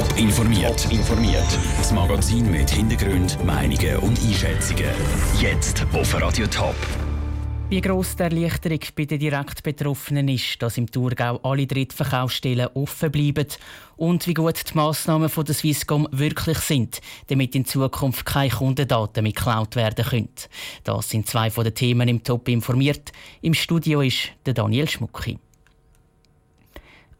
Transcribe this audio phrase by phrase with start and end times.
[0.00, 0.90] Top informiert.
[0.90, 1.58] informiert.
[1.76, 4.86] Das Magazin mit Hintergrund, Meinungen und Einschätzungen.
[5.38, 6.74] Jetzt auf Radio Top.
[7.68, 13.12] Wie gross die Erleichterung bei den direkt Betroffenen ist, dass im Thurgau alle Drittverkaufsstellen offen
[13.12, 13.46] bleiben
[13.96, 19.22] und wie gut die Massnahmen von der Swisscom wirklich sind, damit in Zukunft keine Kundendaten
[19.22, 20.30] mehr geklaut werden können.
[20.82, 23.12] Das sind zwei von den Themen im Top informiert.
[23.42, 25.38] Im Studio ist der Daniel Schmucki.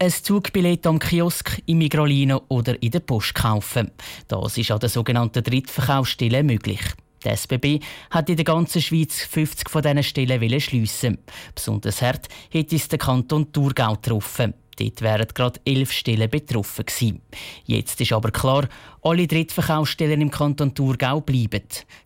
[0.01, 3.91] Ein Zugbillett am Kiosk, im Migrolino oder in der Post kaufen.
[4.27, 6.81] Das ist an der sogenannten Drittverkaufsstelle möglich.
[7.23, 7.79] Die SBB
[8.09, 11.19] hat in der ganzen Schweiz 50 von diesen Stellen schliessen.
[11.53, 14.55] Besonders hart hätte es der Kanton Thurgau getroffen.
[14.79, 17.21] Dort wären gerade elf Stellen betroffen gewesen.
[17.65, 18.67] Jetzt ist aber klar,
[19.03, 21.61] alle Drittverkaufsstellen im Kanton Thurgau bleiben.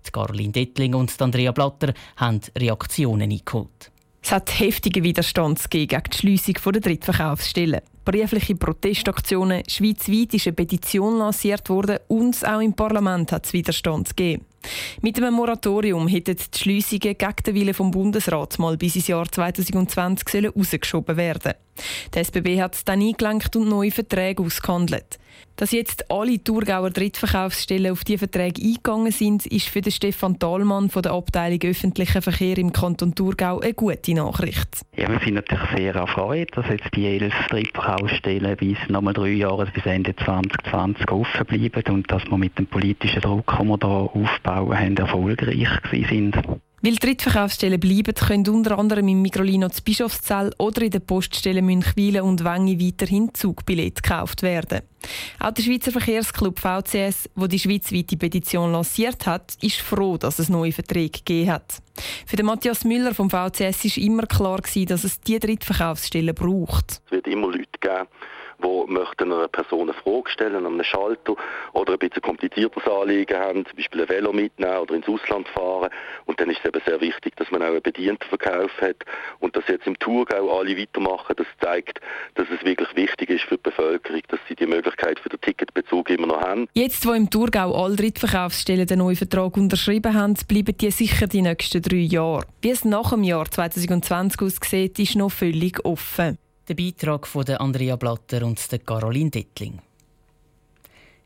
[0.05, 3.90] Die Caroline Dettling und Andrea Blatter haben Reaktionen eingeholt.
[4.25, 9.61] Es hat heftige Widerstand gegen die Schliessung der Drittverkaufsstellen briefliche Protestaktionen.
[9.67, 14.43] Schweizweit ist eine Petition lanciert worden und auch im Parlament hat es Widerstand gegeben.
[15.01, 19.32] Mit einem Moratorium hätten die Schliessungen gegen den Willen vom Bundesrat mal bis ins Jahr
[19.32, 21.54] 2020 herausgeschoben werden
[22.13, 25.20] Die SBB hat es dann eingelenkt und neue Verträge ausgehandelt.
[25.57, 30.90] Dass jetzt alle Thurgauer Drittverkaufsstellen auf diese Verträge eingegangen sind, ist für den Stefan Thalmann
[30.90, 34.67] von der Abteilung Öffentlicher Verkehr im Kanton Thurgau eine gute Nachricht.
[34.98, 39.65] Ja, wir sind natürlich sehr erfreut, dass jetzt die elf Drittverkaufsstellen bis nochmal drei Jahre
[39.67, 43.87] bis Ende 2020 offen bleiben und dass wir mit dem politischen Druck, den wir hier
[43.87, 45.70] aufbauen haben, erfolgreich
[46.10, 46.35] sind.
[46.86, 52.22] Weil Drittverkaufsstellen bleiben, können unter anderem im Migrolino zu Bischofszell oder in den Poststellen Münchwilen
[52.22, 54.82] und Wengi weiterhin Zugbillette gekauft werden.
[55.40, 60.48] Auch der Schweizer Verkehrsclub VCS, wo die schweizweite Petition lanciert hat, ist froh, dass es
[60.48, 61.82] neue Verträge gegeben hat.
[62.28, 67.02] Für den Matthias Müller vom VCS ist immer klar gewesen, dass es die Drittverkaufsstellen braucht.
[67.08, 68.08] Es wird immer Leute geben,
[68.63, 71.35] die möchten einer Person eine Frage stellen, an einem Schalter
[71.73, 75.89] oder ein bisschen kompliziertes Anliegen haben, zum Beispiel ein Velo mitnehmen oder ins Ausland fahren.
[76.25, 78.97] Und dann ist es eben sehr wichtig, dass man auch einen Bedientenverkauf hat
[79.39, 81.35] und dass jetzt im Thurgau alle weitermachen.
[81.35, 81.99] Das zeigt,
[82.35, 86.09] dass es wirklich wichtig ist für die Bevölkerung, dass sie die Möglichkeit für den Ticketbezug
[86.09, 86.67] immer noch haben.
[86.73, 91.41] Jetzt, wo im Thurgau alle Drittverkaufsstellen den neuen Vertrag unterschrieben haben, bleiben die sicher die
[91.41, 92.45] nächsten drei Jahre.
[92.61, 96.38] Wie es nach dem Jahr 2020 aussieht, ist noch völlig offen.
[96.67, 99.79] Der Beitrag von Andrea Blatter und Caroline Dettling.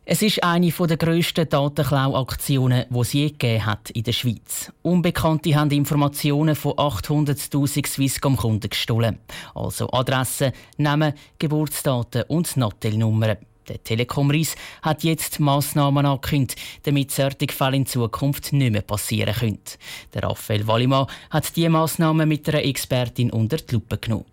[0.04, 4.70] Es ist eine der grössten Datenklau-Aktionen, die es je gegeben hat in der Schweiz.
[4.82, 9.20] Unbekannte haben Informationen von 800.000 Swisscom-Kunden gestohlen.
[9.56, 13.38] Also Adressen, Namen, Geburtsdaten und Nattelnummern.
[13.70, 19.60] Der Telekom-Reis hat jetzt Massnahmen angekündigt, damit solche Fälle in Zukunft nicht mehr passieren können.
[20.14, 24.26] Der Raphael Wallimann hat diese Massnahmen mit einer Expertin unter die Lupe genommen.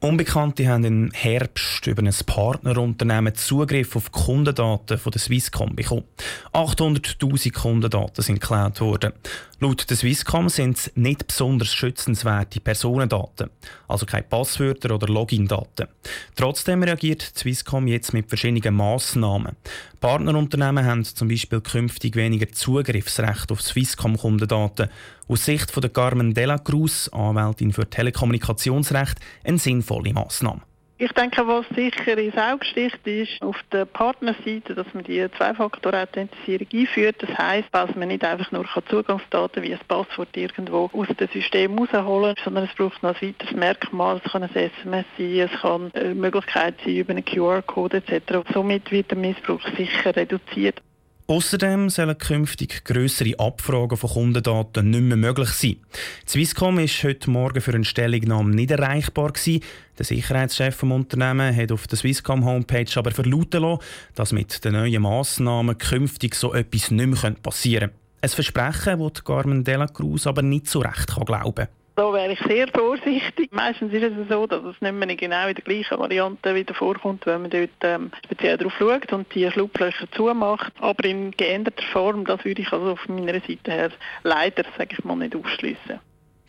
[0.00, 6.04] Unbekannte haben im Herbst über ein Partnerunternehmen Zugriff auf die Kundendaten von der Swisscom bekommen.
[6.52, 9.12] 800.000 Kundendaten sind geklaut worden.
[9.58, 13.50] Laut der Swisscom sind es nicht besonders schützenswerte Personendaten,
[13.88, 15.88] also keine Passwörter oder Login-Daten.
[16.36, 19.56] Trotzdem reagiert die Swisscom jetzt mit verschiedenen Massnahmen.
[19.98, 24.90] Partnerunternehmen haben zum Beispiel künftig weniger Zugriffsrecht auf Swisscom-Kundendaten.
[25.26, 30.60] Aus Sicht von der Carmen Della Cruz, Anwältin für Telekommunikationsrecht, eine sinnvolle Massnahme.
[31.00, 36.66] Ich denke, was sicher ins Auge sticht, ist auf der Partnerseite, dass man die Zwei-Faktor-Authentisierung
[36.72, 37.16] einführt.
[37.20, 41.78] Das heisst, dass man nicht einfach nur Zugangsdaten wie ein Passwort irgendwo aus dem System
[41.78, 44.20] rausholen kann, sondern es braucht noch ein weiteres Merkmal.
[44.24, 48.50] Es kann ein SMS sein, es kann eine Möglichkeit sein über einen QR-Code etc.
[48.52, 50.82] Somit wird der Missbrauch sicher reduziert.
[51.30, 55.76] Außerdem sollen künftig grössere Abfragen von Kundendaten nicht mehr möglich sein.
[56.24, 59.32] Die Swisscom ist heute Morgen für eine Stellungnahme nicht erreichbar.
[59.32, 59.62] Gewesen.
[59.98, 63.82] Der Sicherheitschef des Unternehmens hat auf der Swisscom Homepage aber verlauten lassen,
[64.14, 67.98] dass mit den neuen Massnahmen künftig so etwas nicht mehr passieren könnte.
[68.22, 71.68] Ein Versprechen, das Carmen Della Cruz aber nicht so recht glauben kann.
[71.98, 73.50] Da wäre ich sehr vorsichtig.
[73.50, 77.26] Meistens ist es so, dass es nicht mehr genau in der gleichen Variante wieder vorkommt,
[77.26, 80.72] wenn man dort ähm, speziell darauf schaut und die Schlupflöcher zumacht.
[80.78, 83.90] Aber in geänderter Form, das würde ich also von meiner Seite her
[84.22, 85.98] leider, sage ich mal, nicht ausschließen.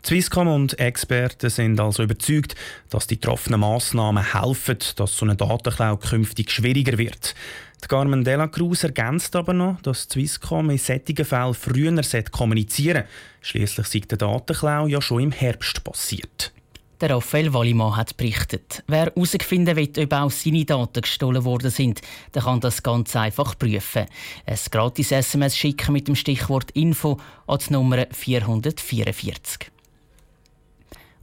[0.09, 2.55] Swisscom und Experten sind also überzeugt,
[2.89, 7.35] dass die getroffenen Massnahmen helfen, dass so eine Datenklau künftig schwieriger wird.
[7.83, 12.01] Die Carmen de la Cruz ergänzt aber noch, dass Swisscom in solchen Fällen früher
[12.31, 13.03] kommunizieren
[13.41, 16.53] Schließlich sei der Datenklau ja schon im Herbst passiert.
[17.01, 18.83] Der Raphael Wallimann hat berichtet.
[18.87, 22.01] Wer herausfinden will, ob auch seine Daten gestohlen worden sind,
[22.33, 24.07] der kann das ganz einfach prüfen.
[24.47, 29.69] Ein gratis SMS schicken mit dem Stichwort Info an die Nummer 444.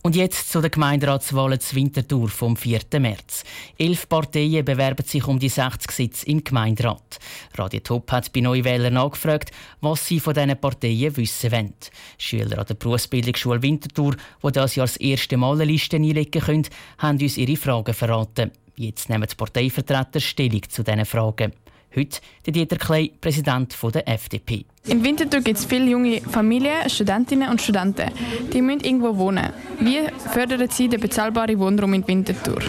[0.06, 2.78] Und jetzt zu den Gemeinderatswahlen zu Winterthur vom 4.
[3.00, 3.42] März.
[3.76, 7.18] Elf Parteien bewerben sich um die 60 Sitze im Gemeinderat.
[7.56, 9.50] Radio Top hat bei Neuwählern nachgefragt,
[9.80, 11.74] was sie von diesen Parteien wissen wollen.
[12.18, 14.14] Schüler an der Berufsbildungsschule Winterthur,
[14.44, 16.68] die das Jahr das erste Mal eine Liste einlegen können,
[16.98, 18.52] haben uns ihre Fragen verraten.
[18.76, 21.52] Jetzt nehmen die Parteivertreter Stellung zu diesen Fragen.
[21.94, 24.64] Heute Dieter Klei, Präsident der FDP.
[24.86, 28.10] In Winterthur gibt es viele junge Familien, Studentinnen und Studenten.
[28.52, 29.52] Die müssen irgendwo wohnen.
[29.80, 30.00] Wie
[30.32, 32.60] fördern Sie den bezahlbaren Wohnraum in Winterthur?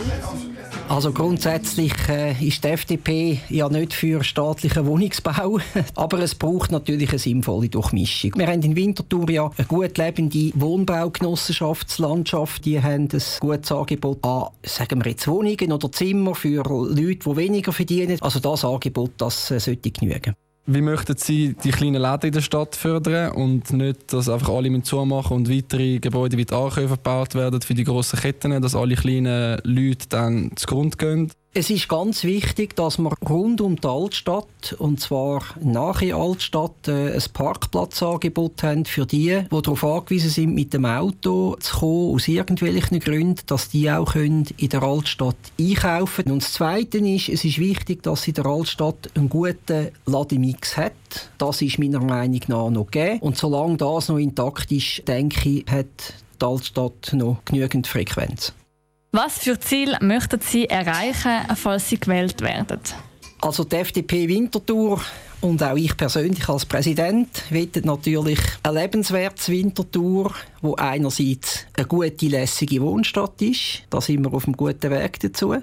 [0.90, 5.60] Also grundsätzlich äh, ist die FDP ja nicht für staatlichen Wohnungsbau,
[5.96, 8.32] aber es braucht natürlich eine sinnvolle Durchmischung.
[8.38, 12.64] Wir haben in Winterthur ja eine gut lebende Wohnbaugenossenschaftslandschaft.
[12.64, 17.36] Die haben ein gutes Angebot an, sagen wir jetzt Wohnungen oder Zimmer für Leute, die
[17.36, 18.18] weniger verdienen.
[18.22, 20.36] Also das Angebot, das äh, sollte genügen.
[20.70, 24.84] Wie möchten Sie die kleinen Läden in der Stadt fördern und nicht, dass einfach alle
[24.84, 28.96] zumachen und weitere Gebäude wie die Ankäufe gebaut werden für die grossen Ketten, dass alle
[28.96, 31.32] kleinen Leute dann zugrunde gehen?
[31.54, 36.88] Es ist ganz wichtig, dass wir rund um die Altstadt, und zwar nach der Altstadt,
[36.88, 42.14] äh, ein Parkplatzangebot haben für die, die darauf angewiesen sind, mit dem Auto zu kommen,
[42.14, 46.34] aus irgendwelchen Gründen, dass die auch in der Altstadt einkaufen können.
[46.34, 50.78] Und das Zweite ist, es ist wichtig, dass sie in der Altstadt einen guten Lademix
[50.78, 50.94] hat.
[51.40, 53.20] Das ist meiner Meinung nach noch gegeben.
[53.22, 58.54] Und solange das noch intakt ist, denke ich, hat die Altstadt noch genügend Frequenz.
[59.18, 62.80] Was für Ziel möchten Sie erreichen, falls Sie gewählt werden?
[63.42, 65.02] Also die FDP Winterthur
[65.42, 72.28] und auch ich persönlich als Präsident wette natürlich eine lebenswerte Winterthur, wo einerseits eine gute,
[72.28, 73.82] lässige Wohnstadt ist.
[73.90, 75.56] Da sind wir auf einem guten Weg dazu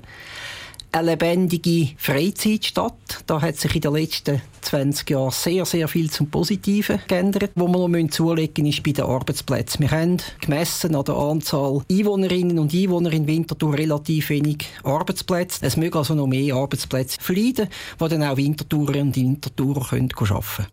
[0.94, 3.24] eine lebendige Freizeitstadt.
[3.26, 7.50] Da hat sich in den letzten 20 Jahren sehr, sehr viel zum Positiven geändert.
[7.56, 9.80] Wo wir noch zulegen ist bei den Arbeitsplätzen.
[9.80, 15.66] Wir haben gemessen an der Anzahl Einwohnerinnen und Einwohner in Winterthur relativ wenig Arbeitsplätze.
[15.66, 17.68] Es mögen also noch mehr Arbeitsplätze verleiden,
[18.00, 20.66] die dann auch Winterthurer und Winterthurer arbeiten können.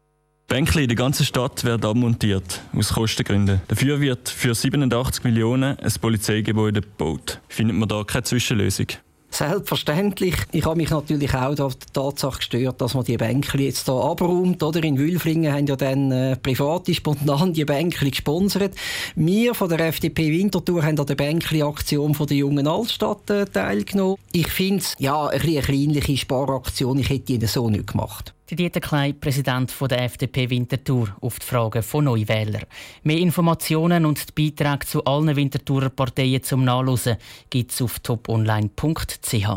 [0.48, 3.62] Bänkli in der ganzen Stadt werden abmontiert, aus Kostengründen.
[3.70, 7.40] Dafür wird für 87 Millionen ein Polizeigebäude gebaut.
[7.48, 8.88] Findet man da keine Zwischenlösung?
[9.34, 10.36] Selbstverständlich.
[10.52, 14.62] Ich habe mich natürlich auch der Tatsache gestört, dass man die Bänkli jetzt hier abräumt.
[14.62, 14.84] Oder?
[14.84, 18.76] In Wülflingen haben ja dann äh, private spontan die Bänkli gesponsert.
[19.16, 24.18] Wir von der FDP Winterthur haben an der Bänkli-Aktion der Jungen Altstadt äh, teilgenommen.
[24.34, 27.00] Ich finde es ja, eine, eine kleinliche Sparaktion.
[27.00, 28.34] Ich hätte die so nicht gemacht.
[28.56, 32.64] Dieter Klein, Präsident der FDP Winterthur, auf die Fragen von Neuwählern.
[33.04, 37.18] Mehr Informationen und Beiträge zu allen Winterthurer Parteien zum Nachlesen
[37.50, 39.48] gibt es auf toponline.ch.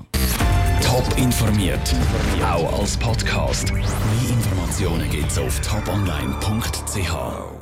[0.82, 1.94] Top informiert,
[2.42, 3.72] auch als Podcast.
[3.72, 3.82] Mehr
[4.28, 7.53] Informationen gibt es auf toponline.ch.